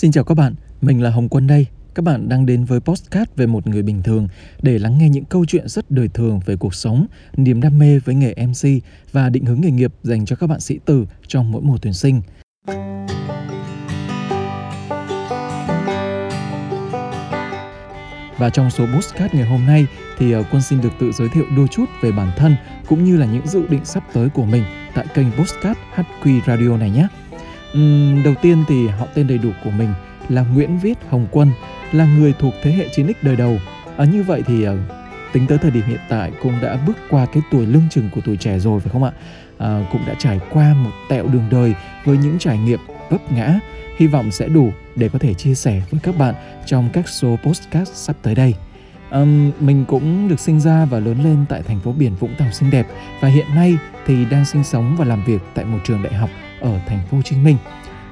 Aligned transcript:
Xin 0.00 0.12
chào 0.12 0.24
các 0.24 0.34
bạn, 0.34 0.54
mình 0.80 1.02
là 1.02 1.10
Hồng 1.10 1.28
Quân 1.28 1.46
đây. 1.46 1.66
Các 1.94 2.02
bạn 2.02 2.28
đang 2.28 2.46
đến 2.46 2.64
với 2.64 2.80
postcard 2.80 3.30
về 3.36 3.46
một 3.46 3.66
người 3.66 3.82
bình 3.82 4.02
thường 4.02 4.28
để 4.62 4.78
lắng 4.78 4.98
nghe 4.98 5.08
những 5.08 5.24
câu 5.24 5.44
chuyện 5.44 5.68
rất 5.68 5.90
đời 5.90 6.08
thường 6.08 6.40
về 6.46 6.56
cuộc 6.56 6.74
sống, 6.74 7.06
niềm 7.36 7.60
đam 7.60 7.78
mê 7.78 7.98
với 7.98 8.14
nghề 8.14 8.34
MC 8.46 8.68
và 9.12 9.28
định 9.28 9.44
hướng 9.44 9.60
nghề 9.60 9.70
nghiệp 9.70 9.92
dành 10.02 10.26
cho 10.26 10.36
các 10.36 10.46
bạn 10.46 10.60
sĩ 10.60 10.78
tử 10.84 11.06
trong 11.26 11.52
mỗi 11.52 11.62
mùa 11.62 11.78
tuyển 11.82 11.94
sinh. 11.94 12.20
Và 18.38 18.50
trong 18.52 18.70
số 18.70 18.86
postcard 18.94 19.34
ngày 19.34 19.46
hôm 19.46 19.66
nay 19.66 19.86
thì 20.18 20.32
ờ, 20.32 20.42
Quân 20.52 20.62
xin 20.62 20.80
được 20.80 20.92
tự 21.00 21.12
giới 21.12 21.28
thiệu 21.28 21.44
đôi 21.56 21.66
chút 21.70 21.84
về 22.02 22.12
bản 22.12 22.30
thân 22.36 22.56
cũng 22.88 23.04
như 23.04 23.16
là 23.16 23.26
những 23.26 23.46
dự 23.46 23.66
định 23.66 23.84
sắp 23.84 24.04
tới 24.12 24.28
của 24.28 24.44
mình 24.44 24.64
tại 24.94 25.06
kênh 25.14 25.32
postcard 25.32 25.78
HQ 25.94 26.40
Radio 26.46 26.76
này 26.76 26.90
nhé. 26.90 27.06
Uhm, 27.78 28.22
đầu 28.22 28.34
tiên 28.42 28.64
thì 28.68 28.88
họ 28.88 29.06
tên 29.14 29.26
đầy 29.26 29.38
đủ 29.38 29.50
của 29.64 29.70
mình 29.70 29.88
là 30.28 30.42
Nguyễn 30.42 30.78
Viết 30.78 30.98
Hồng 31.08 31.26
Quân, 31.30 31.50
là 31.92 32.04
người 32.18 32.34
thuộc 32.38 32.54
thế 32.62 32.70
hệ 32.72 32.88
9X 32.88 33.12
đời 33.22 33.36
đầu. 33.36 33.58
À, 33.96 34.04
như 34.04 34.22
vậy 34.22 34.42
thì 34.46 34.64
à, 34.64 34.72
tính 35.32 35.46
tới 35.46 35.58
thời 35.58 35.70
điểm 35.70 35.84
hiện 35.86 36.00
tại 36.08 36.32
cũng 36.42 36.52
đã 36.62 36.78
bước 36.86 36.96
qua 37.10 37.26
cái 37.26 37.42
tuổi 37.50 37.66
lưng 37.66 37.86
chừng 37.90 38.08
của 38.14 38.20
tuổi 38.24 38.36
trẻ 38.36 38.58
rồi 38.58 38.80
phải 38.80 38.90
không 38.92 39.04
ạ? 39.04 39.12
À, 39.58 39.86
cũng 39.92 40.00
đã 40.06 40.14
trải 40.18 40.40
qua 40.50 40.74
một 40.74 40.90
tẹo 41.08 41.26
đường 41.26 41.46
đời 41.50 41.74
với 42.04 42.18
những 42.18 42.38
trải 42.38 42.58
nghiệm 42.58 42.80
vấp 43.10 43.32
ngã, 43.32 43.60
hy 43.98 44.06
vọng 44.06 44.30
sẽ 44.30 44.48
đủ 44.48 44.72
để 44.96 45.08
có 45.08 45.18
thể 45.18 45.34
chia 45.34 45.54
sẻ 45.54 45.82
với 45.90 46.00
các 46.02 46.18
bạn 46.18 46.34
trong 46.66 46.88
các 46.92 47.08
số 47.08 47.36
postcast 47.42 47.94
sắp 47.94 48.16
tới 48.22 48.34
đây. 48.34 48.54
Um, 49.10 49.50
mình 49.60 49.84
cũng 49.84 50.28
được 50.28 50.40
sinh 50.40 50.60
ra 50.60 50.84
và 50.84 50.98
lớn 50.98 51.24
lên 51.24 51.44
tại 51.48 51.62
thành 51.62 51.80
phố 51.80 51.92
biển 51.92 52.14
Vũng 52.14 52.34
Tàu 52.38 52.50
xinh 52.52 52.70
đẹp 52.70 52.86
và 53.20 53.28
hiện 53.28 53.46
nay 53.54 53.78
thì 54.06 54.24
đang 54.24 54.44
sinh 54.44 54.64
sống 54.64 54.96
và 54.98 55.04
làm 55.04 55.24
việc 55.24 55.42
tại 55.54 55.64
một 55.64 55.78
trường 55.84 56.02
đại 56.02 56.14
học 56.14 56.30
ở 56.60 56.78
thành 56.86 57.00
phố 57.10 57.16
Hồ 57.16 57.22
Chí 57.22 57.36
Minh. 57.36 57.56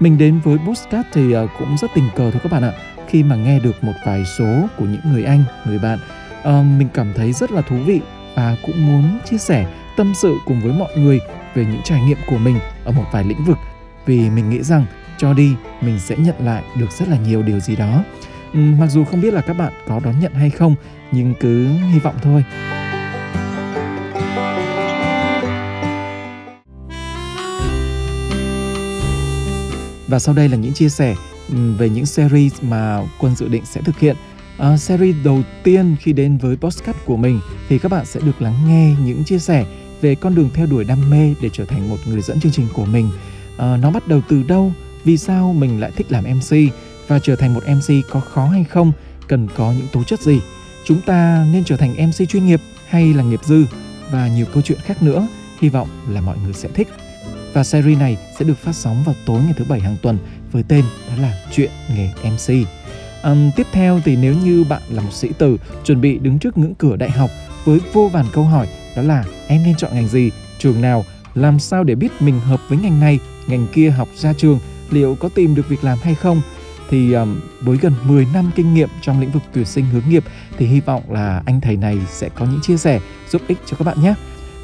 Mình 0.00 0.18
đến 0.18 0.40
với 0.44 0.58
Postcard 0.66 1.08
thì 1.12 1.32
ờ, 1.32 1.46
cũng 1.58 1.76
rất 1.78 1.90
tình 1.94 2.08
cờ 2.16 2.30
thôi 2.30 2.40
các 2.42 2.52
bạn 2.52 2.62
ạ. 2.62 2.72
Khi 3.08 3.22
mà 3.22 3.36
nghe 3.36 3.60
được 3.60 3.84
một 3.84 3.92
vài 4.06 4.24
số 4.38 4.66
của 4.76 4.84
những 4.84 5.12
người 5.12 5.24
anh, 5.24 5.44
người 5.66 5.78
bạn, 5.78 5.98
ờ, 6.42 6.62
mình 6.62 6.88
cảm 6.94 7.12
thấy 7.16 7.32
rất 7.32 7.50
là 7.52 7.62
thú 7.62 7.76
vị 7.86 8.00
và 8.36 8.56
cũng 8.66 8.86
muốn 8.86 9.18
chia 9.30 9.38
sẻ 9.38 9.66
tâm 9.96 10.12
sự 10.14 10.36
cùng 10.46 10.60
với 10.60 10.72
mọi 10.72 10.96
người 10.96 11.20
về 11.54 11.64
những 11.64 11.80
trải 11.84 12.00
nghiệm 12.02 12.18
của 12.26 12.38
mình 12.38 12.58
ở 12.84 12.92
một 12.92 13.04
vài 13.12 13.24
lĩnh 13.24 13.44
vực 13.44 13.58
vì 14.06 14.30
mình 14.30 14.50
nghĩ 14.50 14.62
rằng 14.62 14.86
cho 15.18 15.32
đi 15.32 15.54
mình 15.80 15.98
sẽ 15.98 16.16
nhận 16.16 16.36
lại 16.46 16.62
được 16.78 16.90
rất 16.90 17.08
là 17.08 17.16
nhiều 17.16 17.42
điều 17.42 17.60
gì 17.60 17.76
đó. 17.76 18.04
Mặc 18.52 18.86
dù 18.86 19.04
không 19.04 19.20
biết 19.20 19.34
là 19.34 19.40
các 19.40 19.56
bạn 19.56 19.72
có 19.88 20.00
đón 20.04 20.20
nhận 20.20 20.34
hay 20.34 20.50
không 20.50 20.74
nhưng 21.12 21.34
cứ 21.40 21.68
hy 21.68 21.98
vọng 21.98 22.14
thôi. 22.22 22.44
Và 30.12 30.18
sau 30.18 30.34
đây 30.34 30.48
là 30.48 30.56
những 30.56 30.72
chia 30.72 30.88
sẻ 30.88 31.16
về 31.48 31.88
những 31.88 32.06
series 32.06 32.52
mà 32.62 33.02
Quân 33.18 33.36
dự 33.36 33.48
định 33.48 33.64
sẽ 33.64 33.80
thực 33.80 33.98
hiện. 33.98 34.16
À, 34.58 34.76
series 34.76 35.16
đầu 35.24 35.42
tiên 35.62 35.96
khi 36.00 36.12
đến 36.12 36.38
với 36.38 36.56
podcast 36.56 36.96
của 37.04 37.16
mình 37.16 37.40
thì 37.68 37.78
các 37.78 37.92
bạn 37.92 38.06
sẽ 38.06 38.20
được 38.20 38.42
lắng 38.42 38.54
nghe 38.66 38.94
những 39.04 39.24
chia 39.24 39.38
sẻ 39.38 39.64
về 40.00 40.14
con 40.14 40.34
đường 40.34 40.50
theo 40.54 40.66
đuổi 40.66 40.84
đam 40.84 41.10
mê 41.10 41.34
để 41.40 41.48
trở 41.52 41.64
thành 41.64 41.88
một 41.88 41.96
người 42.06 42.22
dẫn 42.22 42.40
chương 42.40 42.52
trình 42.52 42.68
của 42.74 42.84
mình. 42.84 43.10
À, 43.56 43.76
nó 43.76 43.90
bắt 43.90 44.08
đầu 44.08 44.20
từ 44.28 44.42
đâu? 44.42 44.72
Vì 45.04 45.16
sao 45.16 45.52
mình 45.52 45.80
lại 45.80 45.90
thích 45.96 46.12
làm 46.12 46.24
MC? 46.24 46.56
Và 47.08 47.18
trở 47.18 47.36
thành 47.36 47.54
một 47.54 47.62
MC 47.68 48.10
có 48.10 48.20
khó 48.20 48.46
hay 48.46 48.64
không? 48.64 48.92
Cần 49.28 49.48
có 49.56 49.72
những 49.72 49.86
tố 49.92 50.04
chất 50.04 50.20
gì? 50.20 50.40
Chúng 50.84 51.00
ta 51.00 51.46
nên 51.52 51.64
trở 51.64 51.76
thành 51.76 52.08
MC 52.08 52.28
chuyên 52.28 52.46
nghiệp 52.46 52.60
hay 52.88 53.14
là 53.14 53.22
nghiệp 53.22 53.40
dư? 53.44 53.64
Và 54.10 54.28
nhiều 54.28 54.46
câu 54.52 54.62
chuyện 54.62 54.78
khác 54.84 55.02
nữa. 55.02 55.26
Hy 55.60 55.68
vọng 55.68 55.88
là 56.08 56.20
mọi 56.20 56.36
người 56.44 56.52
sẽ 56.52 56.68
thích. 56.74 56.88
Và 57.52 57.64
series 57.64 57.98
này 57.98 58.16
sẽ 58.38 58.44
được 58.44 58.58
phát 58.58 58.72
sóng 58.72 59.02
vào 59.04 59.14
tối 59.26 59.40
ngày 59.44 59.54
thứ 59.56 59.64
bảy 59.68 59.80
hàng 59.80 59.96
tuần 60.02 60.18
với 60.52 60.62
tên 60.68 60.84
đó 61.08 61.22
là 61.22 61.34
Chuyện 61.52 61.70
nghề 61.96 62.08
MC. 62.30 62.68
Um, 63.24 63.50
tiếp 63.56 63.66
theo 63.72 64.00
thì 64.04 64.16
nếu 64.16 64.34
như 64.44 64.64
bạn 64.64 64.82
là 64.90 65.02
một 65.02 65.12
sĩ 65.12 65.28
tử 65.38 65.56
chuẩn 65.84 66.00
bị 66.00 66.18
đứng 66.18 66.38
trước 66.38 66.58
ngưỡng 66.58 66.74
cửa 66.74 66.96
đại 66.96 67.10
học 67.10 67.30
với 67.64 67.80
vô 67.92 68.08
vàn 68.08 68.26
câu 68.32 68.44
hỏi 68.44 68.68
đó 68.96 69.02
là 69.02 69.24
em 69.48 69.62
nên 69.62 69.76
chọn 69.76 69.94
ngành 69.94 70.08
gì, 70.08 70.30
trường 70.58 70.80
nào, 70.80 71.04
làm 71.34 71.58
sao 71.58 71.84
để 71.84 71.94
biết 71.94 72.12
mình 72.20 72.40
hợp 72.40 72.60
với 72.68 72.78
ngành 72.78 73.00
này, 73.00 73.18
ngành 73.46 73.66
kia 73.72 73.90
học 73.90 74.08
ra 74.16 74.32
trường, 74.32 74.58
liệu 74.90 75.16
có 75.20 75.28
tìm 75.28 75.54
được 75.54 75.68
việc 75.68 75.84
làm 75.84 75.98
hay 76.02 76.14
không 76.14 76.42
thì 76.90 77.12
um, 77.12 77.40
với 77.60 77.76
gần 77.76 77.92
10 78.04 78.26
năm 78.34 78.50
kinh 78.54 78.74
nghiệm 78.74 78.88
trong 79.02 79.20
lĩnh 79.20 79.30
vực 79.30 79.42
tuyển 79.52 79.64
sinh 79.64 79.84
hướng 79.84 80.02
nghiệp 80.08 80.24
thì 80.58 80.66
hy 80.66 80.80
vọng 80.80 81.12
là 81.12 81.42
anh 81.46 81.60
thầy 81.60 81.76
này 81.76 81.98
sẽ 82.10 82.28
có 82.28 82.46
những 82.46 82.60
chia 82.62 82.76
sẻ 82.76 83.00
giúp 83.30 83.42
ích 83.48 83.58
cho 83.66 83.76
các 83.76 83.84
bạn 83.84 84.02
nhé. 84.02 84.14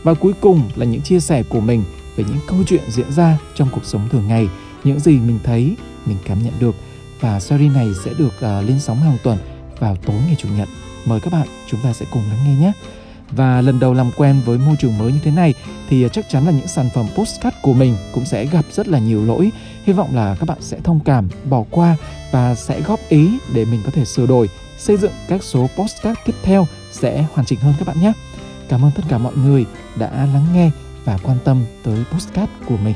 Và 0.02 0.14
cuối 0.14 0.32
cùng 0.40 0.70
là 0.76 0.86
những 0.86 1.00
chia 1.00 1.20
sẻ 1.20 1.42
của 1.42 1.60
mình 1.60 1.82
về 2.18 2.24
những 2.28 2.40
câu 2.46 2.58
chuyện 2.66 2.82
diễn 2.90 3.12
ra 3.12 3.38
trong 3.54 3.68
cuộc 3.72 3.84
sống 3.84 4.08
thường 4.08 4.28
ngày, 4.28 4.48
những 4.84 5.00
gì 5.00 5.12
mình 5.12 5.38
thấy, 5.44 5.76
mình 6.06 6.16
cảm 6.24 6.42
nhận 6.42 6.52
được 6.60 6.74
và 7.20 7.40
series 7.40 7.72
này 7.72 7.88
sẽ 8.04 8.14
được 8.18 8.32
uh, 8.36 8.68
lên 8.68 8.80
sóng 8.80 9.00
hàng 9.00 9.16
tuần 9.22 9.38
vào 9.78 9.96
tối 9.96 10.16
ngày 10.26 10.36
chủ 10.38 10.48
nhật. 10.56 10.68
Mời 11.04 11.20
các 11.20 11.32
bạn 11.32 11.46
chúng 11.70 11.80
ta 11.80 11.92
sẽ 11.92 12.06
cùng 12.12 12.22
lắng 12.30 12.38
nghe 12.44 12.54
nhé. 12.54 12.72
Và 13.30 13.60
lần 13.60 13.80
đầu 13.80 13.94
làm 13.94 14.10
quen 14.16 14.40
với 14.44 14.58
môi 14.58 14.76
trường 14.78 14.98
mới 14.98 15.12
như 15.12 15.18
thế 15.24 15.30
này 15.30 15.54
thì 15.88 16.02
ờ, 16.02 16.08
chắc 16.08 16.28
chắn 16.28 16.46
là 16.46 16.50
những 16.50 16.66
sản 16.66 16.88
phẩm 16.94 17.06
postcard 17.16 17.56
của 17.62 17.72
mình 17.72 17.96
cũng 18.12 18.24
sẽ 18.24 18.46
gặp 18.46 18.64
rất 18.72 18.88
là 18.88 18.98
nhiều 18.98 19.24
lỗi. 19.24 19.50
Hy 19.84 19.92
vọng 19.92 20.14
là 20.14 20.36
các 20.40 20.48
bạn 20.48 20.58
sẽ 20.60 20.78
thông 20.84 21.00
cảm, 21.04 21.28
bỏ 21.50 21.64
qua 21.70 21.96
và 22.32 22.54
sẽ 22.54 22.80
góp 22.80 23.00
ý 23.08 23.30
để 23.52 23.64
mình 23.64 23.80
có 23.84 23.90
thể 23.90 24.04
sửa 24.04 24.26
đổi, 24.26 24.48
xây 24.78 24.96
dựng 24.96 25.12
các 25.28 25.42
số 25.42 25.68
postcard 25.76 26.20
tiếp 26.24 26.34
theo 26.42 26.66
sẽ 26.92 27.24
hoàn 27.32 27.46
chỉnh 27.46 27.58
hơn 27.58 27.74
các 27.78 27.88
bạn 27.88 28.00
nhé. 28.00 28.12
Cảm 28.68 28.84
ơn 28.84 28.90
tất 28.94 29.02
cả 29.08 29.18
mọi 29.18 29.36
người 29.36 29.64
đã 29.96 30.10
lắng 30.10 30.46
nghe 30.52 30.70
và 31.08 31.18
quan 31.22 31.38
tâm 31.44 31.64
tới 31.82 32.04
postcard 32.12 32.52
của 32.66 32.76
mình. 32.76 32.94